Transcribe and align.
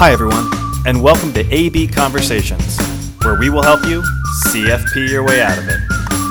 Hi, 0.00 0.12
everyone, 0.12 0.48
and 0.86 1.02
welcome 1.02 1.32
to 1.32 1.44
AB 1.52 1.88
Conversations, 1.88 2.78
where 3.24 3.36
we 3.36 3.50
will 3.50 3.64
help 3.64 3.84
you 3.84 4.00
CFP 4.46 5.10
your 5.10 5.24
way 5.24 5.42
out 5.42 5.58
of 5.58 5.68
it. 5.68 5.80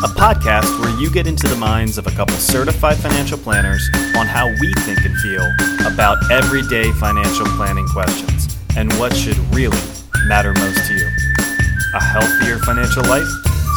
A 0.05 0.07
podcast 0.15 0.79
where 0.79 0.97
you 0.97 1.11
get 1.11 1.27
into 1.27 1.49
the 1.49 1.55
minds 1.57 1.97
of 1.97 2.07
a 2.07 2.11
couple 2.11 2.37
certified 2.37 2.95
financial 2.95 3.37
planners 3.37 3.89
on 4.15 4.25
how 4.25 4.47
we 4.47 4.73
think 4.85 4.99
and 5.03 5.17
feel 5.17 5.43
about 5.85 6.31
everyday 6.31 6.93
financial 6.93 7.45
planning 7.57 7.85
questions 7.89 8.55
and 8.77 8.89
what 8.93 9.13
should 9.13 9.37
really 9.53 9.77
matter 10.27 10.53
most 10.53 10.87
to 10.87 10.93
you. 10.93 11.09
A 11.93 12.01
healthier 12.01 12.59
financial 12.59 13.03
life 13.03 13.27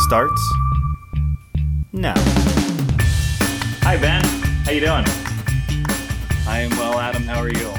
starts 0.06 0.40
now. 1.92 2.14
Hi 3.82 3.96
Ben, 3.96 4.24
how 4.64 4.70
you 4.70 4.82
doing? 4.82 5.04
I 6.46 6.60
am 6.60 6.70
well, 6.78 7.00
Adam. 7.00 7.24
How 7.24 7.40
are 7.40 7.50
you? 7.50 7.74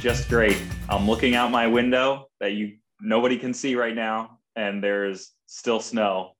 Just 0.00 0.30
great. 0.30 0.56
I'm 0.90 1.06
looking 1.06 1.36
out 1.36 1.52
my 1.52 1.68
window 1.68 2.26
that 2.40 2.54
you 2.54 2.76
nobody 3.00 3.38
can 3.38 3.54
see 3.54 3.76
right 3.76 3.94
now, 3.94 4.40
and 4.56 4.82
there's 4.82 5.30
still 5.46 5.78
snow 5.78 6.32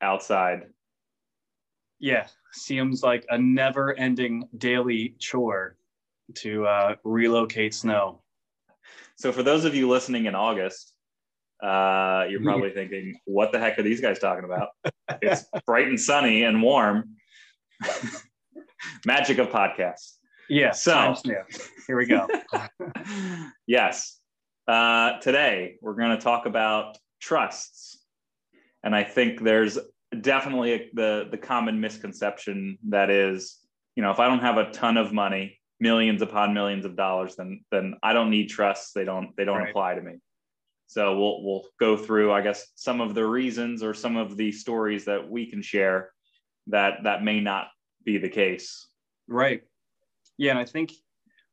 outside. 0.00 0.64
Yeah, 2.00 2.26
seems 2.52 3.04
like 3.04 3.24
a 3.30 3.38
never-ending 3.38 4.48
daily 4.58 5.14
chore 5.20 5.76
to 6.34 6.66
uh, 6.66 6.94
relocate 7.04 7.74
snow. 7.74 8.22
So 9.16 9.30
for 9.30 9.44
those 9.44 9.64
of 9.64 9.76
you 9.76 9.88
listening 9.88 10.26
in 10.26 10.34
August, 10.34 10.94
uh, 11.62 12.24
you're 12.28 12.42
probably 12.42 12.70
thinking, 12.74 13.16
"What 13.24 13.52
the 13.52 13.60
heck 13.60 13.78
are 13.78 13.84
these 13.84 14.00
guys 14.00 14.18
talking 14.18 14.44
about?" 14.44 14.70
it's 15.22 15.44
bright 15.64 15.86
and 15.86 16.00
sunny 16.00 16.42
and 16.42 16.60
warm. 16.60 17.10
Magic 19.06 19.38
of 19.38 19.50
podcasts. 19.50 20.16
Yeah. 20.48 20.72
So 20.72 21.14
here 21.86 21.96
we 21.96 22.06
go. 22.06 22.28
yes. 23.66 24.18
Uh, 24.66 25.18
today 25.20 25.76
we're 25.80 25.94
going 25.94 26.16
to 26.16 26.22
talk 26.22 26.46
about 26.46 26.96
trusts, 27.20 27.98
and 28.84 28.94
I 28.94 29.04
think 29.04 29.42
there's 29.42 29.78
definitely 30.20 30.72
a, 30.72 30.90
the 30.92 31.28
the 31.30 31.38
common 31.38 31.80
misconception 31.80 32.78
that 32.88 33.10
is, 33.10 33.58
you 33.96 34.02
know, 34.02 34.10
if 34.10 34.20
I 34.20 34.28
don't 34.28 34.40
have 34.40 34.58
a 34.58 34.70
ton 34.70 34.96
of 34.96 35.12
money, 35.12 35.58
millions 35.80 36.22
upon 36.22 36.54
millions 36.54 36.84
of 36.84 36.96
dollars, 36.96 37.36
then 37.36 37.64
then 37.70 37.94
I 38.02 38.12
don't 38.12 38.30
need 38.30 38.48
trusts. 38.48 38.92
They 38.92 39.04
don't 39.04 39.36
they 39.36 39.44
don't 39.44 39.58
right. 39.58 39.70
apply 39.70 39.94
to 39.96 40.02
me. 40.02 40.14
So 40.86 41.18
we'll 41.18 41.42
we'll 41.42 41.64
go 41.80 41.96
through, 41.96 42.32
I 42.32 42.42
guess, 42.42 42.70
some 42.74 43.00
of 43.00 43.14
the 43.14 43.26
reasons 43.26 43.82
or 43.82 43.94
some 43.94 44.16
of 44.16 44.36
the 44.36 44.52
stories 44.52 45.06
that 45.06 45.28
we 45.28 45.50
can 45.50 45.62
share 45.62 46.10
that 46.68 47.04
that 47.04 47.24
may 47.24 47.40
not 47.40 47.68
be 48.04 48.18
the 48.18 48.28
case. 48.28 48.86
Right. 49.26 49.62
Yeah, 50.42 50.50
and 50.50 50.58
I 50.58 50.64
think 50.64 50.94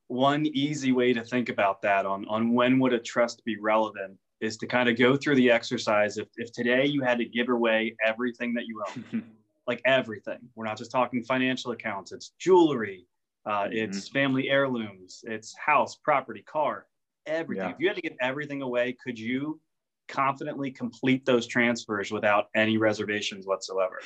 one 0.07 0.47
easy 0.47 0.91
way 0.91 1.13
to 1.13 1.23
think 1.23 1.49
about 1.49 1.79
that 1.83 2.07
on 2.07 2.25
on 2.27 2.55
when 2.55 2.79
would 2.79 2.91
a 2.91 2.99
trust 2.99 3.45
be 3.45 3.55
relevant 3.61 4.17
is 4.41 4.57
to 4.57 4.65
kind 4.65 4.89
of 4.89 4.97
go 4.97 5.15
through 5.15 5.35
the 5.35 5.51
exercise. 5.51 6.17
If 6.17 6.27
if 6.37 6.51
today 6.51 6.87
you 6.87 7.03
had 7.03 7.19
to 7.19 7.25
give 7.25 7.49
away 7.49 7.95
everything 8.03 8.51
that 8.55 8.65
you 8.65 8.81
own, 8.89 9.23
like 9.67 9.79
everything, 9.85 10.39
we're 10.55 10.65
not 10.65 10.75
just 10.75 10.89
talking 10.89 11.21
financial 11.21 11.71
accounts. 11.71 12.11
It's 12.11 12.31
jewelry, 12.39 13.05
uh, 13.45 13.65
mm-hmm. 13.65 13.73
it's 13.73 14.09
family 14.09 14.49
heirlooms, 14.49 15.23
it's 15.27 15.55
house, 15.55 15.97
property, 15.97 16.41
car, 16.41 16.87
everything. 17.27 17.67
Yeah. 17.67 17.73
If 17.73 17.79
you 17.79 17.87
had 17.89 17.95
to 17.97 18.01
give 18.01 18.17
everything 18.21 18.63
away, 18.63 18.97
could 19.03 19.19
you 19.19 19.61
confidently 20.07 20.71
complete 20.71 21.27
those 21.27 21.45
transfers 21.45 22.11
without 22.11 22.47
any 22.55 22.77
reservations 22.77 23.45
whatsoever? 23.45 23.99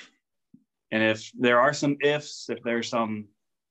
And 0.92 1.02
if 1.02 1.32
there 1.40 1.62
are 1.62 1.72
some 1.72 1.96
ifs, 2.02 2.50
if 2.50 2.62
there's 2.64 2.90
some 2.90 3.30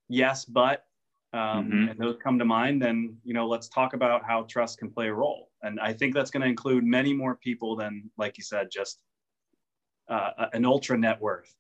yes, 0.09 0.47
but 0.47 0.87
um, 1.35 1.41
mm-hmm. 1.41 1.89
and 1.89 1.99
those 1.99 2.17
come 2.23 2.39
to 2.39 2.45
mind, 2.45 2.83
then 2.83 3.17
you 3.25 3.33
know 3.33 3.47
let's 3.47 3.69
talk 3.69 3.95
about 3.95 4.23
how 4.25 4.43
trust 4.43 4.79
can 4.79 4.91
play 4.91 5.09
a 5.09 5.15
role. 5.15 5.49
And 5.63 5.81
I 5.81 5.93
think 5.93 6.15
that's 6.15 6.31
going 6.31 6.43
to 6.43 6.49
include 6.49 6.85
many 6.85 7.15
more 7.15 7.37
people 7.37 7.77
than, 7.77 8.11
like 8.19 8.37
you 8.37 8.45
said, 8.45 8.69
just 8.71 9.01
uh, 10.11 10.31
an 10.53 10.65
ultra 10.67 10.99
net 10.99 11.21
worth. 11.21 11.55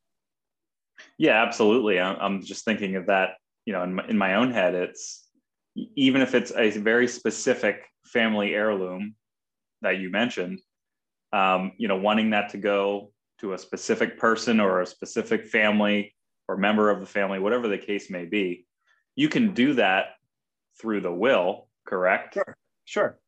Yeah, 1.16 1.43
absolutely. 1.43 2.00
I'm 2.00 2.43
just 2.43 2.65
thinking 2.65 2.97
of 2.97 3.06
that. 3.06 3.37
You 3.65 3.72
know, 3.72 3.83
in 3.84 3.94
my, 3.94 4.09
in 4.09 4.19
my 4.19 4.34
own 4.34 4.50
head, 4.50 4.75
it's 4.75 5.28
even 5.97 6.21
if 6.21 6.34
it's 6.34 6.53
a 6.56 6.71
very 6.71 7.09
specific 7.09 7.87
family 8.04 8.54
heirloom 8.54 9.15
that 9.81 9.99
you 9.99 10.10
mentioned. 10.10 10.60
Um, 11.33 11.72
you 11.78 11.89
know, 11.89 11.97
wanting 11.97 12.31
that 12.31 12.50
to 12.50 12.59
go 12.59 13.10
to 13.41 13.54
a 13.54 13.59
specific 13.59 14.19
person 14.19 14.60
or 14.60 14.83
a 14.83 14.87
specific 14.87 15.47
family 15.47 16.15
or 16.47 16.59
member 16.59 16.91
of 16.91 17.00
the 17.00 17.06
family, 17.06 17.39
whatever 17.39 17.69
the 17.69 17.78
case 17.78 18.10
may 18.10 18.27
be 18.27 18.66
you 19.17 19.28
can 19.28 19.55
do 19.55 19.75
that 19.75 20.17
through 20.81 21.00
the 21.00 21.12
will, 21.12 21.69
correct? 21.87 22.34
Sure. 22.34 22.56
Sure. 22.84 23.19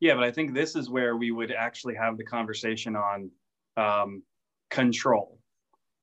Yeah, 0.00 0.14
but 0.14 0.24
I 0.24 0.30
think 0.30 0.52
this 0.52 0.74
is 0.74 0.90
where 0.90 1.16
we 1.16 1.30
would 1.30 1.52
actually 1.52 1.94
have 1.94 2.18
the 2.18 2.24
conversation 2.24 2.96
on 2.96 3.30
um, 3.76 4.22
control, 4.70 5.38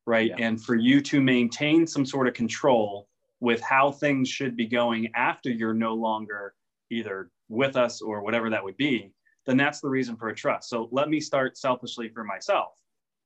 right? 0.05 0.29
Yeah. 0.29 0.45
And 0.47 0.63
for 0.63 0.75
you 0.75 1.01
to 1.01 1.21
maintain 1.21 1.85
some 1.85 2.05
sort 2.05 2.27
of 2.27 2.33
control 2.33 3.07
with 3.41 3.61
how 3.61 3.91
things 3.91 4.29
should 4.29 4.55
be 4.55 4.65
going 4.65 5.09
after 5.15 5.49
you're 5.49 5.73
no 5.73 5.93
longer 5.93 6.53
either 6.89 7.29
with 7.49 7.75
us 7.75 8.01
or 8.01 8.21
whatever 8.21 8.49
that 8.49 8.63
would 8.63 8.77
be, 8.77 9.11
then 9.45 9.57
that's 9.57 9.81
the 9.81 9.89
reason 9.89 10.15
for 10.15 10.29
a 10.29 10.35
trust. 10.35 10.69
So 10.69 10.89
let 10.91 11.09
me 11.09 11.19
start 11.19 11.57
selfishly 11.57 12.09
for 12.09 12.23
myself, 12.23 12.73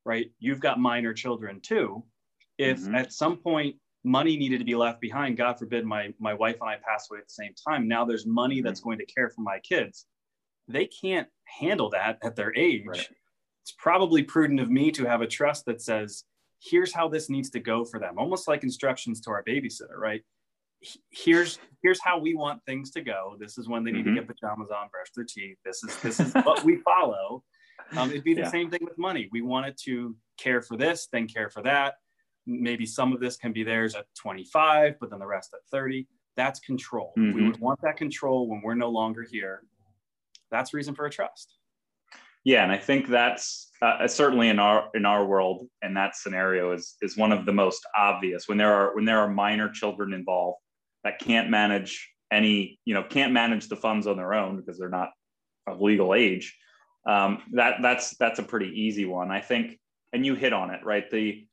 right? 0.04 0.30
You've 0.38 0.60
got 0.60 0.78
minor 0.78 1.12
children 1.12 1.60
too. 1.60 2.04
If 2.58 2.80
mm-hmm. 2.80 2.94
at 2.94 3.12
some 3.12 3.36
point 3.36 3.76
money 4.04 4.36
needed 4.36 4.58
to 4.58 4.64
be 4.64 4.74
left 4.74 5.00
behind. 5.00 5.36
God 5.36 5.58
forbid 5.58 5.84
my 5.84 6.12
my 6.20 6.34
wife 6.34 6.58
and 6.60 6.70
I 6.70 6.76
pass 6.76 7.08
away 7.10 7.18
at 7.18 7.26
the 7.26 7.32
same 7.32 7.54
time. 7.66 7.88
Now 7.88 8.04
there's 8.04 8.26
money 8.26 8.60
that's 8.60 8.80
going 8.80 8.98
to 8.98 9.06
care 9.06 9.30
for 9.30 9.40
my 9.40 9.58
kids. 9.60 10.06
They 10.68 10.86
can't 10.86 11.26
handle 11.44 11.90
that 11.90 12.18
at 12.22 12.36
their 12.36 12.54
age. 12.54 12.84
Right. 12.86 13.08
It's 13.62 13.74
probably 13.78 14.22
prudent 14.22 14.60
of 14.60 14.70
me 14.70 14.90
to 14.92 15.06
have 15.06 15.22
a 15.22 15.26
trust 15.26 15.64
that 15.66 15.80
says, 15.80 16.24
here's 16.62 16.92
how 16.92 17.08
this 17.08 17.30
needs 17.30 17.50
to 17.50 17.60
go 17.60 17.84
for 17.84 17.98
them, 17.98 18.18
almost 18.18 18.46
like 18.46 18.62
instructions 18.62 19.22
to 19.22 19.30
our 19.30 19.42
babysitter, 19.42 19.96
right? 19.96 20.22
Here's 21.10 21.58
here's 21.82 22.00
how 22.02 22.18
we 22.18 22.34
want 22.34 22.62
things 22.66 22.90
to 22.92 23.00
go. 23.00 23.36
This 23.40 23.56
is 23.56 23.68
when 23.68 23.84
they 23.84 23.90
need 23.90 24.04
mm-hmm. 24.04 24.16
to 24.16 24.20
get 24.20 24.28
pajamas 24.28 24.68
on, 24.70 24.88
brush 24.88 25.10
their 25.16 25.24
teeth. 25.24 25.56
This 25.64 25.82
is 25.82 25.96
this 26.00 26.20
is 26.20 26.34
what 26.34 26.62
we 26.62 26.76
follow. 26.76 27.42
Um, 27.96 28.10
it'd 28.10 28.24
be 28.24 28.34
the 28.34 28.42
yeah. 28.42 28.50
same 28.50 28.70
thing 28.70 28.80
with 28.82 28.98
money. 28.98 29.28
We 29.32 29.40
wanted 29.40 29.76
to 29.84 30.14
care 30.38 30.62
for 30.62 30.76
this, 30.76 31.08
then 31.10 31.26
care 31.26 31.48
for 31.48 31.62
that 31.62 31.94
maybe 32.46 32.86
some 32.86 33.12
of 33.12 33.20
this 33.20 33.36
can 33.36 33.52
be 33.52 33.62
theirs 33.62 33.94
at 33.94 34.06
25 34.16 34.96
but 35.00 35.10
then 35.10 35.18
the 35.18 35.26
rest 35.26 35.54
at 35.54 35.60
30 35.70 36.06
that's 36.36 36.60
control. 36.60 37.12
Mm-hmm. 37.18 37.36
we 37.36 37.46
would 37.46 37.60
want 37.60 37.80
that 37.82 37.96
control 37.96 38.48
when 38.48 38.60
we're 38.62 38.74
no 38.74 38.88
longer 38.88 39.22
here. 39.22 39.62
That's 40.50 40.74
reason 40.74 40.94
for 40.94 41.06
a 41.06 41.10
trust. 41.10 41.56
Yeah 42.44 42.62
and 42.62 42.70
i 42.70 42.76
think 42.76 43.08
that's 43.08 43.70
uh, 43.80 44.06
certainly 44.06 44.48
in 44.48 44.58
our 44.58 44.88
in 44.94 45.06
our 45.06 45.24
world 45.24 45.66
and 45.82 45.96
that 45.96 46.14
scenario 46.14 46.72
is 46.72 46.96
is 47.00 47.16
one 47.16 47.32
of 47.32 47.46
the 47.46 47.52
most 47.52 47.86
obvious. 47.96 48.48
When 48.48 48.58
there 48.58 48.72
are 48.72 48.94
when 48.94 49.04
there 49.04 49.18
are 49.18 49.28
minor 49.28 49.70
children 49.70 50.12
involved 50.12 50.58
that 51.04 51.18
can't 51.18 51.48
manage 51.48 52.10
any 52.30 52.78
you 52.84 52.94
know 52.94 53.02
can't 53.02 53.32
manage 53.32 53.68
the 53.68 53.76
funds 53.76 54.06
on 54.06 54.16
their 54.16 54.34
own 54.34 54.56
because 54.56 54.78
they're 54.78 54.88
not 54.88 55.10
of 55.66 55.80
legal 55.80 56.14
age 56.14 56.54
um, 57.06 57.42
that 57.52 57.76
that's 57.80 58.16
that's 58.18 58.38
a 58.38 58.42
pretty 58.42 58.68
easy 58.68 59.06
one 59.06 59.30
i 59.30 59.40
think. 59.40 59.78
And 60.12 60.24
you 60.24 60.34
hit 60.34 60.52
on 60.52 60.70
it 60.70 60.84
right? 60.84 61.10
The 61.10 61.46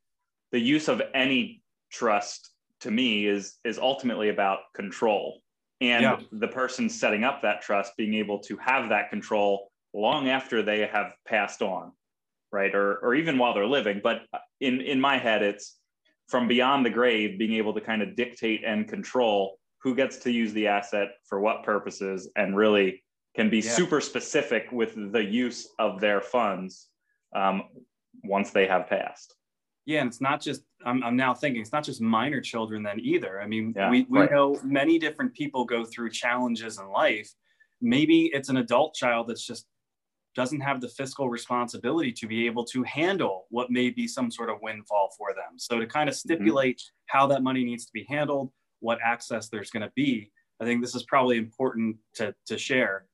the 0.52 0.60
use 0.60 0.88
of 0.88 1.02
any 1.14 1.62
trust 1.90 2.50
to 2.80 2.90
me 2.90 3.26
is 3.26 3.56
is 3.64 3.78
ultimately 3.78 4.28
about 4.28 4.60
control 4.74 5.40
and 5.80 6.02
yeah. 6.02 6.20
the 6.32 6.48
person 6.48 6.88
setting 6.88 7.24
up 7.24 7.42
that 7.42 7.62
trust 7.62 7.96
being 7.96 8.14
able 8.14 8.38
to 8.38 8.56
have 8.58 8.88
that 8.90 9.10
control 9.10 9.70
long 9.92 10.28
after 10.28 10.62
they 10.62 10.86
have 10.86 11.12
passed 11.26 11.62
on 11.62 11.92
right 12.50 12.74
or 12.74 12.96
or 12.98 13.14
even 13.14 13.38
while 13.38 13.54
they're 13.54 13.66
living 13.66 14.00
but 14.02 14.22
in 14.60 14.80
in 14.80 15.00
my 15.00 15.18
head 15.18 15.42
it's 15.42 15.78
from 16.28 16.48
beyond 16.48 16.84
the 16.84 16.90
grave 16.90 17.38
being 17.38 17.54
able 17.54 17.74
to 17.74 17.80
kind 17.80 18.02
of 18.02 18.16
dictate 18.16 18.62
and 18.64 18.88
control 18.88 19.58
who 19.82 19.94
gets 19.94 20.18
to 20.18 20.30
use 20.30 20.52
the 20.52 20.66
asset 20.66 21.08
for 21.28 21.40
what 21.40 21.64
purposes 21.64 22.30
and 22.36 22.56
really 22.56 23.02
can 23.34 23.50
be 23.50 23.58
yeah. 23.58 23.70
super 23.70 24.00
specific 24.00 24.70
with 24.72 24.94
the 25.12 25.24
use 25.24 25.68
of 25.78 26.00
their 26.00 26.20
funds 26.20 26.88
um, 27.34 27.64
once 28.24 28.50
they 28.50 28.66
have 28.66 28.88
passed 28.88 29.34
yeah, 29.84 30.00
and 30.00 30.08
it's 30.08 30.20
not 30.20 30.40
just 30.40 30.62
I'm, 30.84 31.02
I'm 31.02 31.16
now 31.16 31.34
thinking 31.34 31.60
it's 31.60 31.72
not 31.72 31.84
just 31.84 32.00
minor 32.00 32.40
children 32.40 32.82
then 32.82 33.00
either. 33.00 33.40
I 33.40 33.46
mean, 33.46 33.72
yeah, 33.76 33.90
we, 33.90 34.06
we 34.08 34.20
right. 34.20 34.30
know 34.30 34.58
many 34.62 34.98
different 34.98 35.34
people 35.34 35.64
go 35.64 35.84
through 35.84 36.10
challenges 36.10 36.78
in 36.78 36.88
life. 36.90 37.30
Maybe 37.80 38.30
it's 38.32 38.48
an 38.48 38.58
adult 38.58 38.94
child 38.94 39.28
that's 39.28 39.44
just 39.44 39.66
doesn't 40.34 40.60
have 40.60 40.80
the 40.80 40.88
fiscal 40.88 41.28
responsibility 41.28 42.12
to 42.12 42.26
be 42.26 42.46
able 42.46 42.64
to 42.64 42.82
handle 42.84 43.46
what 43.50 43.70
may 43.70 43.90
be 43.90 44.08
some 44.08 44.30
sort 44.30 44.48
of 44.48 44.56
windfall 44.62 45.10
for 45.18 45.34
them. 45.34 45.58
So 45.58 45.78
to 45.78 45.86
kind 45.86 46.08
of 46.08 46.14
mm-hmm. 46.14 46.28
stipulate 46.28 46.78
mm-hmm. 46.78 47.18
how 47.18 47.26
that 47.28 47.42
money 47.42 47.64
needs 47.64 47.84
to 47.84 47.92
be 47.92 48.06
handled, 48.08 48.50
what 48.80 48.98
access 49.04 49.48
there's 49.48 49.70
going 49.70 49.82
to 49.82 49.92
be, 49.94 50.30
I 50.60 50.64
think 50.64 50.80
this 50.80 50.94
is 50.94 51.02
probably 51.02 51.36
important 51.36 51.96
to, 52.14 52.34
to 52.46 52.56
share. 52.56 53.06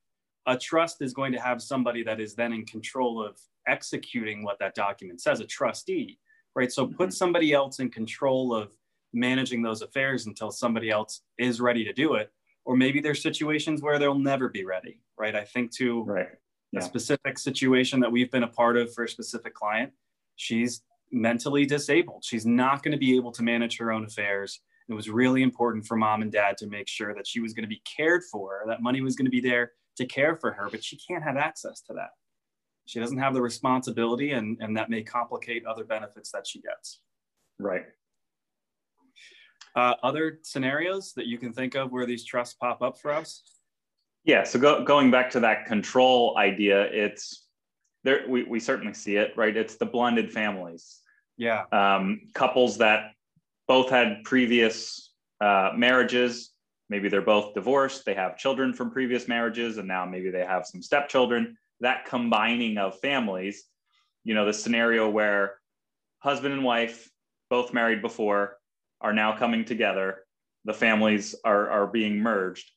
A 0.46 0.56
trust 0.56 1.02
is 1.02 1.12
going 1.12 1.32
to 1.32 1.40
have 1.40 1.60
somebody 1.60 2.02
that 2.04 2.20
is 2.20 2.34
then 2.34 2.52
in 2.52 2.64
control 2.64 3.24
of 3.24 3.36
executing 3.66 4.44
what 4.44 4.58
that 4.60 4.74
document 4.74 5.20
says, 5.20 5.40
a 5.40 5.46
trustee 5.46 6.18
right? 6.58 6.72
So 6.72 6.86
put 6.86 6.94
mm-hmm. 6.94 7.10
somebody 7.10 7.52
else 7.52 7.78
in 7.78 7.88
control 7.88 8.52
of 8.52 8.76
managing 9.12 9.62
those 9.62 9.80
affairs 9.80 10.26
until 10.26 10.50
somebody 10.50 10.90
else 10.90 11.22
is 11.38 11.60
ready 11.60 11.84
to 11.84 11.92
do 11.92 12.14
it. 12.14 12.32
Or 12.64 12.76
maybe 12.76 13.00
there's 13.00 13.22
situations 13.22 13.80
where 13.80 13.98
they'll 13.98 14.18
never 14.18 14.48
be 14.48 14.64
ready, 14.64 15.00
right? 15.16 15.36
I 15.36 15.44
think 15.44 15.70
to 15.76 16.02
right. 16.02 16.26
yeah. 16.72 16.80
a 16.80 16.82
specific 16.82 17.38
situation 17.38 18.00
that 18.00 18.10
we've 18.10 18.30
been 18.30 18.42
a 18.42 18.48
part 18.48 18.76
of 18.76 18.92
for 18.92 19.04
a 19.04 19.08
specific 19.08 19.54
client. 19.54 19.92
She's 20.34 20.82
mentally 21.12 21.64
disabled. 21.64 22.24
She's 22.24 22.44
not 22.44 22.82
going 22.82 22.92
to 22.92 22.98
be 22.98 23.16
able 23.16 23.32
to 23.32 23.42
manage 23.42 23.78
her 23.78 23.92
own 23.92 24.04
affairs. 24.04 24.60
It 24.88 24.94
was 24.94 25.08
really 25.08 25.42
important 25.42 25.86
for 25.86 25.96
mom 25.96 26.22
and 26.22 26.32
dad 26.32 26.58
to 26.58 26.66
make 26.66 26.88
sure 26.88 27.14
that 27.14 27.26
she 27.26 27.40
was 27.40 27.54
going 27.54 27.62
to 27.62 27.68
be 27.68 27.82
cared 27.96 28.24
for, 28.30 28.64
that 28.66 28.82
money 28.82 29.00
was 29.00 29.14
going 29.14 29.26
to 29.26 29.30
be 29.30 29.40
there 29.40 29.72
to 29.96 30.06
care 30.06 30.36
for 30.36 30.50
her, 30.52 30.68
but 30.70 30.82
she 30.82 30.96
can't 30.96 31.22
have 31.22 31.36
access 31.36 31.80
to 31.82 31.92
that. 31.94 32.10
She 32.88 33.00
doesn't 33.00 33.18
have 33.18 33.34
the 33.34 33.42
responsibility, 33.42 34.32
and, 34.32 34.56
and 34.60 34.74
that 34.78 34.88
may 34.88 35.02
complicate 35.02 35.66
other 35.66 35.84
benefits 35.84 36.32
that 36.32 36.46
she 36.46 36.62
gets. 36.62 37.00
Right. 37.58 37.84
Uh, 39.76 39.92
other 40.02 40.38
scenarios 40.40 41.12
that 41.12 41.26
you 41.26 41.36
can 41.36 41.52
think 41.52 41.74
of 41.74 41.92
where 41.92 42.06
these 42.06 42.24
trusts 42.24 42.54
pop 42.54 42.80
up 42.80 42.98
for 42.98 43.12
us? 43.12 43.42
Yeah. 44.24 44.42
So 44.42 44.58
go, 44.58 44.84
going 44.84 45.10
back 45.10 45.28
to 45.32 45.40
that 45.40 45.66
control 45.66 46.34
idea, 46.38 46.84
it's 46.84 47.44
there. 48.04 48.22
We, 48.26 48.44
we 48.44 48.58
certainly 48.58 48.94
see 48.94 49.16
it, 49.16 49.34
right? 49.36 49.54
It's 49.54 49.74
the 49.76 49.84
blended 49.84 50.32
families. 50.32 51.00
Yeah. 51.36 51.64
Um, 51.70 52.22
couples 52.32 52.78
that 52.78 53.10
both 53.66 53.90
had 53.90 54.24
previous 54.24 55.12
uh, 55.42 55.72
marriages. 55.76 56.52
Maybe 56.88 57.10
they're 57.10 57.20
both 57.20 57.52
divorced. 57.52 58.06
They 58.06 58.14
have 58.14 58.38
children 58.38 58.72
from 58.72 58.90
previous 58.90 59.28
marriages, 59.28 59.76
and 59.76 59.86
now 59.86 60.06
maybe 60.06 60.30
they 60.30 60.46
have 60.46 60.64
some 60.64 60.80
stepchildren. 60.80 61.58
That 61.80 62.06
combining 62.06 62.78
of 62.78 62.98
families, 63.00 63.64
you 64.24 64.34
know, 64.34 64.46
the 64.46 64.52
scenario 64.52 65.08
where 65.08 65.58
husband 66.18 66.54
and 66.54 66.64
wife, 66.64 67.08
both 67.50 67.72
married 67.72 68.02
before, 68.02 68.56
are 69.00 69.12
now 69.12 69.36
coming 69.36 69.64
together. 69.64 70.24
The 70.64 70.74
families 70.74 71.34
are, 71.44 71.70
are 71.70 71.86
being 71.86 72.18
merged. 72.18 72.70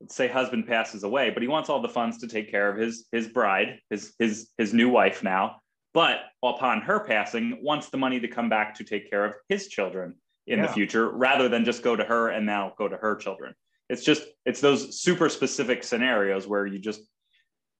Let's 0.00 0.14
say 0.14 0.28
husband 0.28 0.66
passes 0.66 1.04
away, 1.04 1.30
but 1.30 1.42
he 1.42 1.48
wants 1.48 1.68
all 1.68 1.82
the 1.82 1.88
funds 1.88 2.18
to 2.18 2.28
take 2.28 2.50
care 2.50 2.70
of 2.70 2.78
his, 2.78 3.06
his 3.12 3.28
bride, 3.28 3.80
his, 3.90 4.14
his, 4.18 4.48
his 4.56 4.72
new 4.72 4.88
wife 4.88 5.22
now. 5.22 5.56
But 5.92 6.20
upon 6.42 6.80
her 6.82 7.00
passing, 7.00 7.58
wants 7.62 7.90
the 7.90 7.98
money 7.98 8.18
to 8.20 8.28
come 8.28 8.48
back 8.48 8.76
to 8.76 8.84
take 8.84 9.10
care 9.10 9.24
of 9.24 9.34
his 9.48 9.68
children 9.68 10.14
in 10.46 10.58
yeah. 10.58 10.66
the 10.66 10.72
future 10.72 11.10
rather 11.10 11.48
than 11.48 11.66
just 11.66 11.82
go 11.82 11.94
to 11.94 12.04
her 12.04 12.28
and 12.28 12.46
now 12.46 12.72
go 12.78 12.88
to 12.88 12.96
her 12.96 13.16
children. 13.16 13.54
It's 13.90 14.04
just, 14.04 14.22
it's 14.46 14.60
those 14.60 15.00
super 15.00 15.28
specific 15.28 15.84
scenarios 15.84 16.46
where 16.46 16.64
you 16.64 16.78
just, 16.78 17.02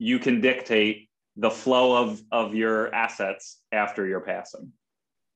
you 0.01 0.19
can 0.19 0.41
dictate 0.41 1.11
the 1.37 1.51
flow 1.51 1.95
of, 1.95 2.23
of 2.33 2.55
your 2.55 2.93
assets 2.93 3.59
after 3.71 4.07
your 4.07 4.21
passing. 4.21 4.73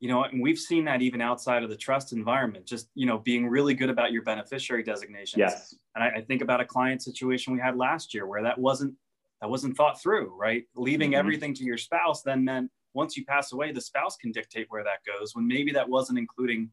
You 0.01 0.09
know 0.09 0.25
and 0.25 0.43
we've 0.43 0.59
seen 0.59 0.85
that 0.87 1.01
even 1.03 1.21
outside 1.21 1.63
of 1.63 1.71
the 1.71 1.77
trust 1.77 2.13
environment 2.13 2.67
just 2.67 2.89
you 2.95 3.07
know 3.07 3.19
being 3.19 3.47
really 3.47 3.73
good 3.73 3.89
about 3.89 4.13
your 4.13 4.23
beneficiary 4.23 4.83
designations. 4.83 5.39
Yes. 5.39 5.75
And 5.95 6.03
I, 6.03 6.09
I 6.19 6.21
think 6.21 6.43
about 6.43 6.61
a 6.61 6.65
client 6.65 7.03
situation 7.03 7.53
we 7.53 7.61
had 7.61 7.77
last 7.77 8.13
year 8.13 8.27
where 8.27 8.43
that 8.43 8.59
wasn't 8.59 8.95
that 9.41 9.49
wasn't 9.49 9.77
thought 9.77 10.03
through 10.03 10.35
right? 10.37 10.65
Leaving 10.75 11.13
mm-hmm. 11.13 11.21
everything 11.21 11.55
to 11.55 11.65
your 11.65 11.79
spouse 11.79 12.23
then 12.23 12.45
meant 12.45 12.71
once 12.93 13.17
you 13.17 13.25
pass 13.25 13.53
away 13.53 13.73
the 13.73 13.81
spouse 13.81 14.17
can 14.17 14.33
dictate 14.33 14.67
where 14.69 14.85
that 14.85 14.99
goes 15.07 15.35
when 15.35 15.47
maybe 15.47 15.73
that 15.73 15.89
wasn't 15.89 16.19
including 16.19 16.71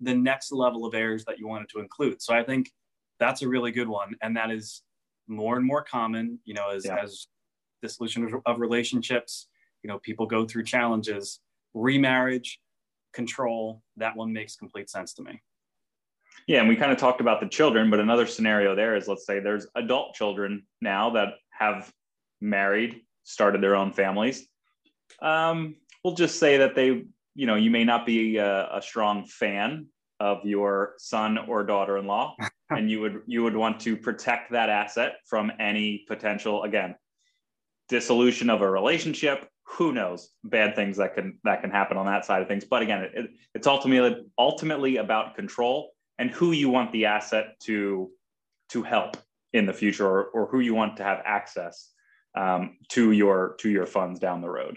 the 0.00 0.14
next 0.14 0.50
level 0.50 0.84
of 0.84 0.94
heirs 0.94 1.24
that 1.26 1.38
you 1.38 1.46
wanted 1.46 1.68
to 1.68 1.78
include. 1.78 2.20
So 2.22 2.34
i 2.34 2.42
think 2.42 2.70
that's 3.20 3.42
a 3.42 3.48
really 3.48 3.70
good 3.70 3.88
one. 3.88 4.16
And 4.22 4.36
that 4.36 4.50
is 4.50 4.82
more 5.28 5.56
and 5.56 5.64
more 5.64 5.84
common 5.84 6.38
you 6.44 6.54
know 6.54 6.70
as 6.70 6.84
yeah. 6.84 6.96
as 7.00 7.28
dissolution 7.82 8.30
of, 8.46 8.60
relationships 8.60 9.48
you 9.82 9.88
know 9.88 9.98
people 9.98 10.26
go 10.26 10.46
through 10.46 10.64
challenges 10.64 11.40
remarriage 11.74 12.60
control, 13.12 13.82
that 13.96 14.16
one 14.16 14.32
makes 14.32 14.56
complete 14.56 14.90
sense 14.90 15.14
to 15.14 15.22
me. 15.22 15.42
Yeah, 16.46 16.60
and 16.60 16.68
we 16.68 16.76
kind 16.76 16.90
of 16.90 16.98
talked 16.98 17.20
about 17.20 17.40
the 17.40 17.48
children, 17.48 17.90
but 17.90 18.00
another 18.00 18.26
scenario 18.26 18.74
there 18.74 18.96
is 18.96 19.06
let's 19.06 19.26
say 19.26 19.38
there's 19.38 19.66
adult 19.76 20.14
children 20.14 20.66
now 20.80 21.10
that 21.10 21.34
have 21.50 21.92
married, 22.40 23.02
started 23.22 23.62
their 23.62 23.76
own 23.76 23.92
families. 23.92 24.48
Um, 25.20 25.76
we'll 26.02 26.14
just 26.14 26.40
say 26.40 26.56
that 26.56 26.74
they, 26.74 27.04
you 27.34 27.46
know, 27.46 27.54
you 27.54 27.70
may 27.70 27.84
not 27.84 28.06
be 28.06 28.38
a, 28.38 28.76
a 28.76 28.82
strong 28.82 29.26
fan 29.26 29.86
of 30.18 30.44
your 30.44 30.94
son 30.98 31.38
or 31.38 31.64
daughter-in-law, 31.64 32.36
and 32.70 32.90
you 32.90 33.00
would 33.00 33.22
you 33.26 33.42
would 33.42 33.56
want 33.56 33.78
to 33.80 33.96
protect 33.96 34.50
that 34.52 34.68
asset 34.68 35.16
from 35.26 35.52
any 35.60 36.04
potential 36.08 36.64
again 36.64 36.94
dissolution 37.88 38.50
of 38.50 38.62
a 38.62 38.70
relationship 38.70 39.48
who 39.64 39.92
knows? 39.92 40.30
Bad 40.44 40.76
things 40.76 40.96
that 40.98 41.14
can 41.14 41.38
that 41.44 41.62
can 41.62 41.70
happen 41.70 41.96
on 41.96 42.06
that 42.06 42.24
side 42.24 42.42
of 42.42 42.48
things. 42.48 42.64
But 42.64 42.82
again 42.82 43.08
it, 43.14 43.30
it's 43.54 43.66
ultimately 43.66 44.24
ultimately 44.38 44.96
about 44.96 45.34
control 45.34 45.92
and 46.18 46.30
who 46.30 46.52
you 46.52 46.68
want 46.68 46.92
the 46.92 47.06
asset 47.06 47.58
to 47.64 48.10
to 48.70 48.82
help 48.82 49.16
in 49.52 49.66
the 49.66 49.72
future 49.72 50.06
or, 50.06 50.24
or 50.26 50.46
who 50.46 50.60
you 50.60 50.74
want 50.74 50.96
to 50.96 51.04
have 51.04 51.22
access 51.24 51.90
um, 52.34 52.78
to 52.88 53.12
your 53.12 53.56
to 53.60 53.70
your 53.70 53.86
funds 53.86 54.20
down 54.20 54.40
the 54.40 54.50
road. 54.50 54.76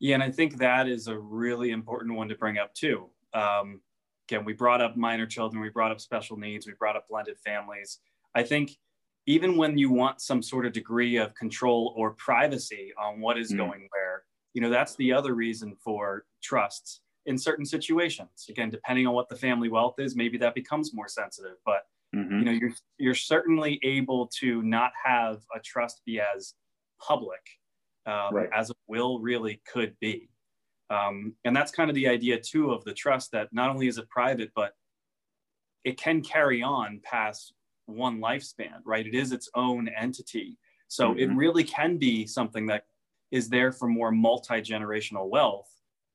Yeah 0.00 0.14
and 0.14 0.22
i 0.22 0.30
think 0.30 0.58
that 0.58 0.88
is 0.88 1.06
a 1.06 1.18
really 1.18 1.70
important 1.70 2.16
one 2.16 2.28
to 2.28 2.34
bring 2.34 2.58
up 2.58 2.74
too. 2.74 3.10
Um, 3.34 3.80
again 4.28 4.44
we 4.44 4.52
brought 4.52 4.80
up 4.80 4.96
minor 4.96 5.26
children 5.26 5.60
we 5.60 5.70
brought 5.70 5.90
up 5.90 6.00
special 6.00 6.36
needs 6.38 6.66
we 6.66 6.74
brought 6.78 6.96
up 6.96 7.08
blended 7.08 7.38
families. 7.44 7.98
I 8.34 8.42
think 8.42 8.72
even 9.26 9.56
when 9.56 9.78
you 9.78 9.90
want 9.90 10.20
some 10.20 10.42
sort 10.42 10.66
of 10.66 10.72
degree 10.72 11.16
of 11.16 11.34
control 11.34 11.94
or 11.96 12.12
privacy 12.12 12.92
on 13.00 13.20
what 13.20 13.38
is 13.38 13.52
mm. 13.52 13.58
going 13.58 13.88
where, 13.90 14.24
you 14.54 14.60
know, 14.60 14.70
that's 14.70 14.96
the 14.96 15.12
other 15.12 15.34
reason 15.34 15.76
for 15.82 16.24
trusts 16.42 17.00
in 17.26 17.38
certain 17.38 17.64
situations. 17.64 18.46
Again, 18.48 18.70
depending 18.70 19.06
on 19.06 19.14
what 19.14 19.28
the 19.28 19.36
family 19.36 19.68
wealth 19.68 19.94
is, 19.98 20.16
maybe 20.16 20.38
that 20.38 20.54
becomes 20.54 20.92
more 20.92 21.08
sensitive. 21.08 21.56
But 21.64 21.82
mm-hmm. 22.14 22.38
you 22.38 22.44
know, 22.44 22.52
you're 22.52 22.72
you're 22.98 23.14
certainly 23.14 23.78
able 23.82 24.28
to 24.40 24.62
not 24.62 24.92
have 25.04 25.42
a 25.54 25.60
trust 25.60 26.02
be 26.04 26.20
as 26.20 26.54
public 27.00 27.40
um, 28.06 28.34
right. 28.34 28.48
as 28.52 28.70
a 28.70 28.74
will 28.88 29.20
really 29.20 29.62
could 29.70 29.94
be. 30.00 30.28
Um, 30.90 31.34
and 31.44 31.56
that's 31.56 31.72
kind 31.72 31.88
of 31.88 31.94
the 31.94 32.08
idea 32.08 32.38
too 32.38 32.72
of 32.72 32.84
the 32.84 32.92
trust 32.92 33.32
that 33.32 33.48
not 33.52 33.70
only 33.70 33.86
is 33.86 33.98
it 33.98 34.08
private, 34.10 34.50
but 34.54 34.72
it 35.84 35.96
can 35.96 36.22
carry 36.22 36.62
on 36.62 37.00
past 37.02 37.54
one 37.86 38.20
lifespan, 38.20 38.80
right? 38.84 39.06
It 39.06 39.14
is 39.14 39.32
its 39.32 39.48
own 39.54 39.88
entity. 39.88 40.58
So 40.88 41.10
mm-hmm. 41.10 41.18
it 41.18 41.36
really 41.36 41.64
can 41.64 41.96
be 41.98 42.26
something 42.26 42.66
that 42.66 42.84
is 43.30 43.48
there 43.48 43.72
for 43.72 43.88
more 43.88 44.12
multi 44.12 44.60
generational 44.60 45.28
wealth 45.28 45.70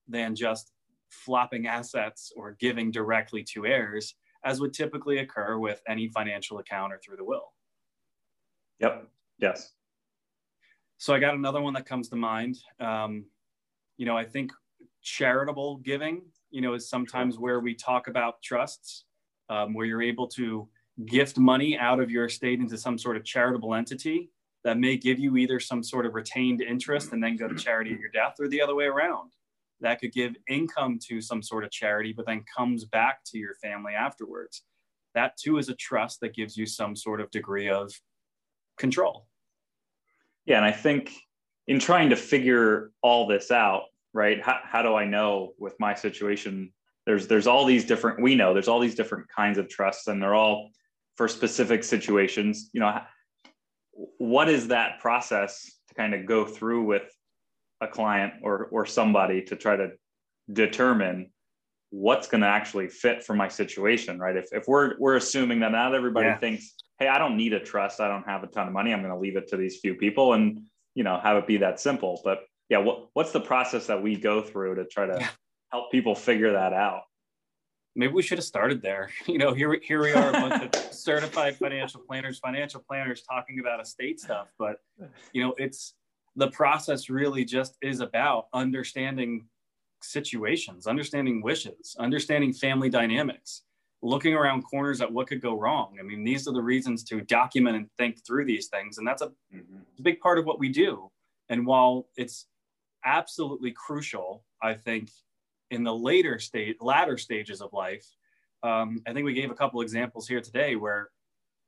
than 0.07 0.35
just 0.35 0.71
flopping 1.09 1.67
assets 1.67 2.31
or 2.35 2.55
giving 2.59 2.91
directly 2.91 3.43
to 3.43 3.65
heirs, 3.65 4.15
as 4.43 4.61
would 4.61 4.73
typically 4.73 5.19
occur 5.19 5.57
with 5.57 5.81
any 5.87 6.07
financial 6.09 6.59
account 6.59 6.93
or 6.93 6.99
through 6.99 7.17
the 7.17 7.23
will. 7.23 7.53
Yep. 8.79 9.07
Yes. 9.39 9.73
So 10.99 11.13
I 11.13 11.19
got 11.19 11.35
another 11.35 11.61
one 11.61 11.73
that 11.73 11.85
comes 11.85 12.09
to 12.09 12.15
mind. 12.15 12.57
Um, 12.79 13.25
you 13.97 14.05
know, 14.05 14.17
I 14.17 14.25
think 14.25 14.51
charitable 15.01 15.77
giving, 15.77 16.21
you 16.49 16.61
know, 16.61 16.73
is 16.73 16.89
sometimes 16.89 17.37
where 17.37 17.59
we 17.59 17.73
talk 17.73 18.07
about 18.07 18.41
trusts, 18.41 19.05
um, 19.49 19.73
where 19.73 19.85
you're 19.85 20.01
able 20.01 20.27
to 20.29 20.67
gift 21.05 21.37
money 21.37 21.77
out 21.77 21.99
of 21.99 22.09
your 22.09 22.25
estate 22.25 22.59
into 22.59 22.77
some 22.77 22.97
sort 22.97 23.17
of 23.17 23.23
charitable 23.23 23.75
entity 23.75 24.29
that 24.63 24.77
may 24.77 24.97
give 24.97 25.19
you 25.19 25.37
either 25.37 25.59
some 25.59 25.83
sort 25.83 26.05
of 26.05 26.15
retained 26.15 26.61
interest 26.61 27.13
and 27.13 27.23
then 27.23 27.35
go 27.35 27.47
to 27.47 27.55
charity 27.55 27.93
at 27.93 27.99
your 27.99 28.09
death 28.09 28.35
or 28.39 28.47
the 28.47 28.61
other 28.61 28.75
way 28.75 28.85
around. 28.85 29.31
That 29.79 30.01
could 30.01 30.11
give 30.11 30.35
income 30.49 30.99
to 31.07 31.21
some 31.21 31.43
sort 31.43 31.63
of 31.63 31.71
charity, 31.71 32.13
but 32.13 32.25
then 32.25 32.43
comes 32.55 32.85
back 32.85 33.19
to 33.27 33.37
your 33.37 33.53
family 33.55 33.93
afterwards. 33.93 34.63
That 35.13 35.37
too 35.37 35.57
is 35.57 35.69
a 35.69 35.75
trust 35.75 36.19
that 36.21 36.33
gives 36.33 36.57
you 36.57 36.65
some 36.65 36.95
sort 36.95 37.21
of 37.21 37.29
degree 37.31 37.69
of 37.69 37.93
control. 38.77 39.27
Yeah. 40.45 40.57
And 40.57 40.65
I 40.65 40.71
think 40.71 41.13
in 41.67 41.79
trying 41.79 42.09
to 42.09 42.15
figure 42.15 42.91
all 43.01 43.27
this 43.27 43.51
out, 43.51 43.83
right? 44.13 44.43
How, 44.43 44.59
how 44.63 44.81
do 44.81 44.95
I 44.95 45.05
know 45.05 45.53
with 45.59 45.75
my 45.79 45.93
situation? 45.93 46.73
There's 47.05 47.27
there's 47.27 47.47
all 47.47 47.65
these 47.65 47.85
different 47.85 48.21
we 48.21 48.35
know 48.35 48.53
there's 48.53 48.67
all 48.67 48.79
these 48.79 48.95
different 48.95 49.27
kinds 49.29 49.57
of 49.57 49.69
trusts 49.69 50.07
and 50.07 50.21
they're 50.21 50.35
all 50.35 50.71
for 51.17 51.27
specific 51.27 51.83
situations 51.83 52.69
you 52.73 52.79
know 52.79 52.99
what 54.17 54.49
is 54.49 54.67
that 54.67 54.99
process 54.99 55.71
to 55.89 55.95
kind 55.95 56.13
of 56.13 56.25
go 56.25 56.45
through 56.45 56.83
with 56.83 57.03
a 57.81 57.87
client 57.87 58.33
or 58.43 58.65
or 58.65 58.85
somebody 58.85 59.41
to 59.41 59.55
try 59.55 59.75
to 59.75 59.89
determine 60.51 61.31
what's 61.89 62.27
going 62.27 62.41
to 62.41 62.47
actually 62.47 62.87
fit 62.87 63.23
for 63.23 63.33
my 63.33 63.47
situation 63.47 64.19
right? 64.19 64.35
If, 64.35 64.49
if 64.51 64.67
we're 64.67 64.95
we're 64.99 65.15
assuming 65.15 65.59
that 65.61 65.71
not 65.71 65.95
everybody 65.95 66.27
yeah. 66.27 66.37
thinks 66.37 66.75
hey 66.99 67.07
i 67.07 67.17
don't 67.17 67.37
need 67.37 67.53
a 67.53 67.59
trust. 67.59 67.99
I 67.99 68.07
don't 68.07 68.27
have 68.27 68.43
a 68.43 68.47
ton 68.47 68.67
of 68.67 68.73
money. 68.73 68.93
I'm 68.93 69.01
going 69.01 69.13
to 69.13 69.19
leave 69.19 69.37
it 69.37 69.47
to 69.49 69.57
these 69.57 69.79
few 69.79 69.95
people 69.95 70.33
and 70.33 70.61
you 70.95 71.03
know 71.03 71.19
have 71.21 71.37
it 71.37 71.47
be 71.47 71.57
that 71.57 71.79
simple. 71.79 72.21
But 72.23 72.39
yeah 72.69 72.79
what, 72.79 73.07
what's 73.13 73.31
the 73.31 73.39
process 73.39 73.87
that 73.87 74.01
we 74.01 74.15
go 74.15 74.41
through 74.41 74.75
to 74.75 74.85
try 74.85 75.05
to 75.05 75.17
yeah. 75.19 75.29
help 75.71 75.91
people 75.91 76.15
figure 76.15 76.53
that 76.53 76.73
out 76.73 77.01
maybe 77.97 78.13
we 78.13 78.21
should 78.21 78.37
have 78.37 78.45
started 78.45 78.81
there. 78.81 79.09
You 79.27 79.39
know, 79.39 79.53
here, 79.53 79.77
here 79.83 80.01
we 80.01 80.13
are, 80.13 80.29
a 80.29 80.31
bunch 80.31 80.75
of 80.75 80.81
certified 80.93 81.57
financial 81.57 81.99
planners, 81.99 82.39
financial 82.39 82.81
planners 82.87 83.23
talking 83.23 83.59
about 83.59 83.81
estate 83.81 84.19
stuff. 84.19 84.47
But, 84.57 84.77
you 85.33 85.43
know, 85.43 85.53
it's 85.57 85.95
the 86.35 86.49
process 86.51 87.09
really 87.09 87.43
just 87.43 87.77
is 87.81 87.99
about 87.99 88.47
understanding 88.53 89.47
situations, 90.01 90.87
understanding 90.87 91.41
wishes, 91.41 91.95
understanding 91.99 92.53
family 92.53 92.89
dynamics. 92.89 93.63
looking 94.03 94.35
around 94.35 94.61
corners 94.61 95.01
at 95.01 95.11
what 95.11 95.25
could 95.27 95.41
go 95.41 95.59
wrong. 95.59 95.97
I 95.99 96.03
mean, 96.03 96.23
these 96.23 96.47
are 96.47 96.53
the 96.53 96.61
reasons 96.61 97.03
to 97.05 97.21
document 97.21 97.75
and 97.75 97.89
think 97.97 98.23
through 98.25 98.45
these 98.45 98.67
things. 98.67 98.99
And 98.99 99.07
that's 99.07 99.23
a 99.23 99.29
mm-hmm. 99.51 99.79
big 100.03 100.19
part 100.19 100.37
of 100.37 100.45
what 100.45 100.59
we 100.59 100.69
do. 100.69 101.09
And 101.49 101.65
while 101.65 102.07
it's 102.15 102.45
absolutely 103.03 103.71
crucial, 103.71 104.43
I 104.61 104.75
think, 104.75 105.09
in 105.71 105.83
the 105.83 105.93
later 105.93 106.39
state, 106.39 106.81
latter 106.81 107.17
stages 107.17 107.61
of 107.61 107.73
life, 107.73 108.05
um, 108.63 109.01
I 109.07 109.13
think 109.13 109.25
we 109.25 109.33
gave 109.33 109.51
a 109.51 109.55
couple 109.55 109.81
examples 109.81 110.27
here 110.27 110.41
today 110.41 110.75
where 110.75 111.09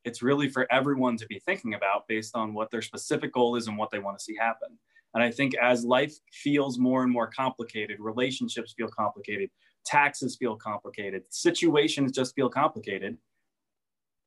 it's 0.06 0.22
really 0.22 0.50
for 0.50 0.72
everyone 0.72 1.18
to 1.18 1.26
be 1.28 1.40
thinking 1.40 1.74
about 1.74 2.08
based 2.08 2.36
on 2.36 2.54
what 2.54 2.72
their 2.72 2.82
specific 2.82 3.34
goal 3.34 3.56
is 3.56 3.68
and 3.68 3.78
what 3.78 3.92
they 3.92 4.00
want 4.00 4.18
to 4.18 4.24
see 4.24 4.36
happen. 4.36 4.70
And 5.14 5.24
I 5.24 5.32
think 5.32 5.56
as 5.56 5.84
life 5.84 6.14
feels 6.32 6.78
more 6.78 7.04
and 7.04 7.12
more 7.12 7.28
complicated, 7.28 7.98
relationships 8.00 8.74
feel 8.78 8.88
complicated, 8.88 9.50
taxes 9.86 10.36
feel 10.38 10.56
complicated, 10.56 11.24
situations 11.30 12.12
just 12.12 12.36
feel 12.36 12.50
complicated. 12.50 13.18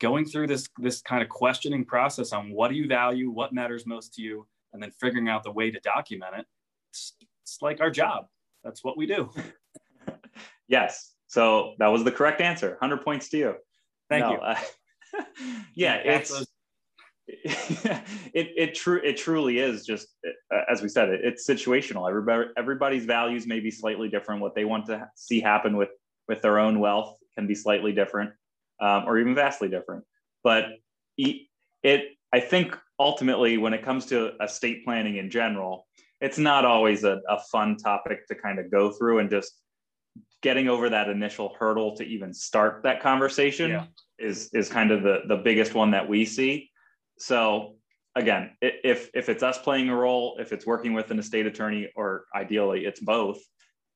Going 0.00 0.25
through 0.25 0.49
this 0.49 0.69
this 0.79 1.00
kind 1.00 1.23
of 1.23 1.29
questioning 1.29 1.85
process 1.85 2.33
on 2.33 2.50
what 2.50 2.69
do 2.69 2.75
you 2.75 2.88
value, 2.88 3.31
what 3.31 3.52
matters 3.52 3.87
most 3.87 4.14
to 4.14 4.23
you, 4.23 4.47
and 4.73 4.83
then 4.83 4.91
figuring 5.00 5.29
out 5.29 5.45
the 5.45 5.52
way 5.52 5.71
to 5.71 5.79
document 5.81 6.35
it. 6.38 6.47
It's, 6.91 7.14
it's 7.43 7.62
like 7.62 7.81
our 7.81 7.91
job. 7.91 8.26
That's 8.64 8.83
what 8.83 8.97
we 8.97 9.07
do. 9.07 9.31
yes. 10.69 11.12
So 11.28 11.75
that 11.78 11.88
was 11.88 12.04
the 12.04 12.12
correct 12.12 12.40
answer. 12.40 12.71
100 12.71 13.02
points 13.02 13.28
to 13.31 13.38
you. 13.38 13.54
Thank 14.11 14.25
no, 14.25 14.33
you. 14.33 14.37
Uh, 14.38 14.59
yeah, 15.75 15.95
it's 15.97 16.47
it 17.28 18.02
it 18.35 18.75
true 18.75 19.00
it 19.04 19.16
truly 19.16 19.59
is 19.59 19.87
just 19.87 20.09
uh, 20.52 20.61
as 20.71 20.83
we 20.83 20.88
said 20.88 21.09
it, 21.09 21.21
it's 21.23 21.47
situational 21.47 22.09
everybody 22.09 22.49
everybody's 22.57 23.04
values 23.04 23.47
may 23.47 23.61
be 23.61 23.71
slightly 23.71 24.09
different 24.09 24.40
what 24.40 24.57
they 24.57 24.64
want 24.64 24.85
to 24.85 25.09
see 25.14 25.40
happen 25.40 25.76
with 25.76 25.90
with 26.28 26.42
their 26.42 26.59
own 26.59 26.81
wealth 26.81 27.16
can 27.37 27.47
be 27.47 27.54
slightly 27.54 27.92
different 27.92 28.33
um, 28.81 29.04
or 29.07 29.19
even 29.19 29.37
vastly 29.37 29.69
different 29.69 30.04
but 30.42 30.66
it, 31.16 31.47
it 31.85 32.07
i 32.33 32.40
think 32.40 32.76
ultimately 32.99 33.57
when 33.57 33.73
it 33.73 33.85
comes 33.85 34.04
to 34.04 34.33
estate 34.42 34.85
planning 34.85 35.16
in 35.16 35.31
general 35.31 35.87
it's 36.21 36.38
not 36.38 36.64
always 36.64 37.04
a, 37.04 37.21
a 37.28 37.38
fun 37.52 37.76
topic 37.76 38.26
to 38.26 38.35
kind 38.35 38.59
of 38.59 38.69
go 38.69 38.90
through 38.90 39.21
and 39.21 39.31
just 39.31 39.61
getting 40.42 40.69
over 40.69 40.88
that 40.90 41.09
initial 41.09 41.54
hurdle 41.59 41.97
to 41.97 42.04
even 42.04 42.35
start 42.35 42.83
that 42.83 43.00
conversation 43.00 43.71
yeah. 43.71 43.85
is 44.19 44.50
is 44.52 44.69
kind 44.69 44.90
of 44.90 45.02
the 45.02 45.21
the 45.28 45.37
biggest 45.37 45.75
one 45.75 45.90
that 45.92 46.09
we 46.09 46.25
see 46.25 46.71
so 47.19 47.76
again, 48.14 48.50
if 48.61 49.11
if 49.14 49.28
it's 49.28 49.42
us 49.42 49.59
playing 49.59 49.88
a 49.88 49.97
role, 49.97 50.37
if 50.38 50.52
it's 50.52 50.66
working 50.66 50.92
with 50.92 51.11
an 51.11 51.19
estate 51.19 51.47
attorney, 51.47 51.90
or 51.97 52.26
ideally 52.35 52.85
it's 52.85 53.00
both, 53.00 53.40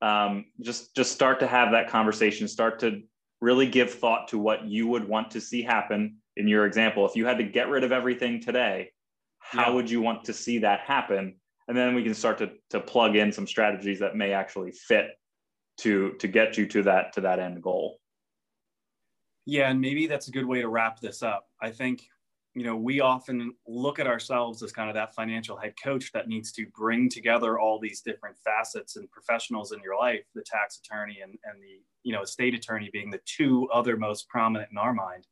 um, 0.02 0.46
just 0.60 0.94
just 0.94 1.12
start 1.12 1.40
to 1.40 1.46
have 1.46 1.72
that 1.72 1.88
conversation. 1.88 2.48
Start 2.48 2.78
to 2.80 3.02
really 3.40 3.66
give 3.66 3.92
thought 3.92 4.28
to 4.28 4.38
what 4.38 4.64
you 4.64 4.86
would 4.86 5.06
want 5.06 5.30
to 5.32 5.40
see 5.40 5.62
happen 5.62 6.16
in 6.36 6.48
your 6.48 6.66
example. 6.66 7.06
If 7.06 7.16
you 7.16 7.26
had 7.26 7.38
to 7.38 7.44
get 7.44 7.68
rid 7.68 7.84
of 7.84 7.92
everything 7.92 8.40
today, 8.40 8.92
how 9.38 9.68
yeah. 9.68 9.74
would 9.74 9.90
you 9.90 10.00
want 10.00 10.24
to 10.24 10.32
see 10.32 10.58
that 10.58 10.80
happen? 10.80 11.36
And 11.68 11.76
then 11.76 11.94
we 11.94 12.02
can 12.02 12.14
start 12.14 12.38
to 12.38 12.52
to 12.70 12.80
plug 12.80 13.16
in 13.16 13.32
some 13.32 13.46
strategies 13.46 14.00
that 14.00 14.16
may 14.16 14.32
actually 14.32 14.72
fit 14.72 15.10
to 15.78 16.12
to 16.14 16.28
get 16.28 16.56
you 16.56 16.66
to 16.66 16.82
that 16.84 17.12
to 17.14 17.20
that 17.22 17.38
end 17.38 17.62
goal. 17.62 17.98
Yeah, 19.44 19.70
and 19.70 19.80
maybe 19.80 20.06
that's 20.06 20.28
a 20.28 20.32
good 20.32 20.46
way 20.46 20.60
to 20.60 20.68
wrap 20.68 21.00
this 21.00 21.22
up. 21.22 21.46
I 21.60 21.70
think 21.70 22.02
you 22.56 22.64
know, 22.64 22.74
we 22.74 23.00
often 23.00 23.52
look 23.68 23.98
at 23.98 24.06
ourselves 24.06 24.62
as 24.62 24.72
kind 24.72 24.88
of 24.88 24.94
that 24.94 25.14
financial 25.14 25.58
head 25.58 25.74
coach 25.84 26.10
that 26.12 26.26
needs 26.26 26.52
to 26.52 26.64
bring 26.74 27.10
together 27.10 27.58
all 27.58 27.78
these 27.78 28.00
different 28.00 28.34
facets 28.42 28.96
and 28.96 29.10
professionals 29.10 29.72
in 29.72 29.80
your 29.84 29.94
life, 29.94 30.24
the 30.34 30.42
tax 30.42 30.80
attorney 30.82 31.18
and, 31.22 31.32
and 31.44 31.62
the, 31.62 31.82
you 32.02 32.14
know, 32.14 32.22
estate 32.22 32.54
attorney 32.54 32.88
being 32.90 33.10
the 33.10 33.20
two 33.26 33.68
other 33.74 33.98
most 33.98 34.26
prominent 34.30 34.70
in 34.70 34.78
our 34.78 34.94
mind. 34.94 35.26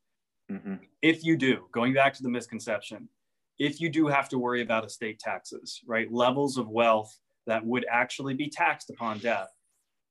Mm-hmm. 0.53 0.75
If 1.01 1.25
you 1.25 1.39
do, 1.39 1.65
going 1.73 1.95
back 1.95 2.13
to 2.13 2.23
the 2.23 2.29
misconception, 2.29 3.09
if 3.59 3.81
you 3.81 3.89
do 3.89 4.07
have 4.07 4.29
to 4.29 4.39
worry 4.39 4.61
about 4.61 4.85
estate 4.85 5.19
taxes, 5.19 5.81
right, 5.87 6.13
levels 6.13 6.59
of 6.59 6.69
wealth 6.69 7.19
that 7.47 7.65
would 7.65 7.87
actually 7.91 8.35
be 8.35 8.51
taxed 8.51 8.91
upon 8.91 9.19
death, 9.21 9.49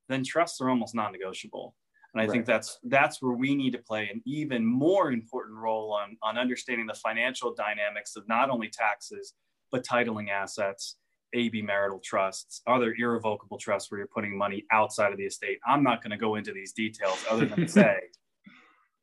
then 0.09 0.23
trusts 0.23 0.61
are 0.61 0.69
almost 0.69 0.95
non-negotiable. 0.95 1.75
And 2.13 2.21
I 2.21 2.25
right. 2.25 2.31
think 2.31 2.45
that's 2.45 2.77
that's 2.83 3.21
where 3.21 3.33
we 3.33 3.55
need 3.55 3.71
to 3.71 3.79
play 3.79 4.09
an 4.13 4.21
even 4.25 4.63
more 4.65 5.11
important 5.11 5.57
role 5.57 5.91
on, 5.93 6.15
on 6.21 6.37
understanding 6.37 6.85
the 6.85 6.93
financial 6.93 7.53
dynamics 7.55 8.15
of 8.15 8.27
not 8.27 8.49
only 8.49 8.69
taxes, 8.69 9.33
but 9.71 9.83
titling 9.83 10.29
assets, 10.29 10.97
AB 11.33 11.63
marital 11.63 11.99
trusts, 12.03 12.61
other 12.67 12.93
irrevocable 12.97 13.57
trusts 13.57 13.89
where 13.89 13.99
you're 13.99 14.07
putting 14.07 14.37
money 14.37 14.63
outside 14.71 15.11
of 15.11 15.17
the 15.17 15.25
estate. 15.25 15.57
I'm 15.65 15.83
not 15.83 16.03
going 16.03 16.11
to 16.11 16.17
go 16.17 16.35
into 16.35 16.53
these 16.53 16.73
details 16.73 17.17
other 17.29 17.45
than 17.45 17.61
to 17.61 17.67
say 17.67 17.97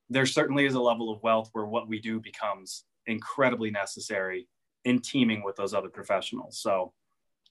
there 0.08 0.26
certainly 0.26 0.66
is 0.66 0.74
a 0.74 0.80
level 0.80 1.12
of 1.12 1.22
wealth 1.22 1.50
where 1.52 1.66
what 1.66 1.88
we 1.88 2.00
do 2.00 2.20
becomes 2.20 2.84
incredibly 3.06 3.70
necessary 3.70 4.48
in 4.84 5.00
teaming 5.00 5.42
with 5.42 5.56
those 5.56 5.74
other 5.74 5.88
professionals. 5.88 6.60
So 6.60 6.92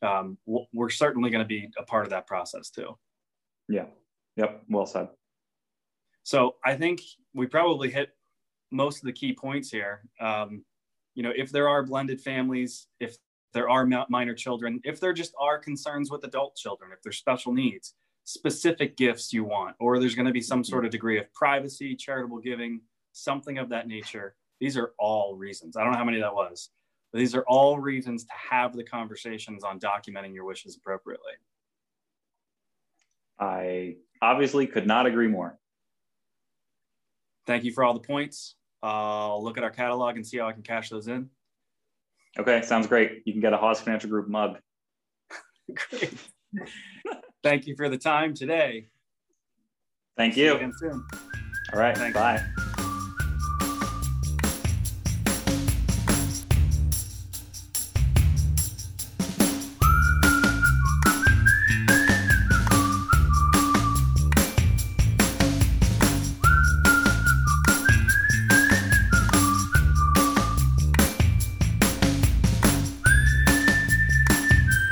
um, 0.02 0.38
we're 0.46 0.90
certainly 0.90 1.30
going 1.30 1.44
to 1.44 1.48
be 1.48 1.70
a 1.78 1.84
part 1.84 2.06
of 2.06 2.12
that 2.12 2.28
process 2.28 2.70
too. 2.70 2.98
Yeah. 3.70 3.86
Yep. 4.36 4.64
Well 4.70 4.86
said. 4.86 5.10
So 6.24 6.56
I 6.66 6.76
think 6.76 7.02
we 7.34 7.46
probably 7.48 7.90
hit 7.90 8.10
most 8.72 8.98
of 8.98 9.06
the 9.06 9.14
key 9.14 9.34
points 9.34 9.70
here. 9.72 10.02
Um, 10.20 10.64
you 11.16 11.24
know, 11.24 11.32
if 11.36 11.52
there 11.52 11.70
are 11.70 11.84
blended 11.84 12.22
families, 12.22 12.88
if 13.00 13.18
there 13.54 13.70
are 13.70 13.86
minor 14.10 14.34
children, 14.34 14.80
if 14.84 15.00
there 15.00 15.14
just 15.14 15.34
are 15.40 15.58
concerns 15.58 16.12
with 16.12 16.24
adult 16.24 16.56
children, 16.56 16.92
if 16.94 17.02
there's 17.02 17.18
special 17.18 17.54
needs, 17.54 17.96
specific 18.26 18.96
gifts 18.96 19.34
you 19.34 19.44
want, 19.44 19.76
or 19.80 20.00
there's 20.00 20.16
going 20.16 20.28
to 20.28 20.32
be 20.32 20.42
some 20.42 20.64
sort 20.64 20.86
of 20.86 20.92
degree 20.92 21.18
of 21.20 21.32
privacy, 21.34 21.96
charitable 21.96 22.40
giving, 22.40 22.82
something 23.12 23.58
of 23.58 23.70
that 23.70 23.88
nature. 23.88 24.36
These 24.60 24.78
are 24.78 24.94
all 25.00 25.36
reasons. 25.36 25.78
I 25.78 25.84
don't 25.84 25.94
know 25.94 25.98
how 25.98 26.06
many 26.06 26.20
that 26.20 26.36
was, 26.36 26.70
but 27.12 27.20
these 27.20 27.34
are 27.34 27.44
all 27.48 27.80
reasons 27.80 28.26
to 28.26 28.34
have 28.34 28.76
the 28.76 28.84
conversations 28.84 29.64
on 29.64 29.80
documenting 29.80 30.34
your 30.34 30.46
wishes 30.46 30.78
appropriately. 30.78 31.34
I 33.40 33.96
obviously 34.22 34.68
could 34.68 34.86
not 34.86 35.06
agree 35.06 35.28
more 35.28 35.60
thank 37.50 37.64
you 37.64 37.72
for 37.72 37.84
all 37.84 37.96
the 37.96 38.00
points. 38.00 38.56
Uh, 38.84 38.86
I'll 39.32 39.44
look 39.44 39.58
at 39.58 39.64
our 39.64 39.72
catalog 39.72 40.16
and 40.16 40.26
see 40.26 40.38
how 40.38 40.48
I 40.48 40.54
can 40.54 40.62
cash 40.62 40.90
those 40.90 41.08
in. 41.08 41.30
Okay, 42.38 42.62
sounds 42.62 42.86
great. 42.86 43.24
You 43.26 43.34
can 43.34 43.42
get 43.42 43.54
a 43.54 43.58
Haas 43.58 43.82
Financial 43.82 44.10
Group 44.10 44.30
mug. 44.30 44.60
great. 45.90 46.14
thank 47.44 47.66
you 47.66 47.76
for 47.76 47.90
the 47.90 47.98
time 47.98 48.36
today. 48.36 48.86
Thank 50.16 50.38
you. 50.38 50.60
you 50.60 50.74
soon. 50.78 51.04
all 51.74 51.80
right, 51.80 51.98
Thanks. 51.98 52.18
bye. 52.18 52.46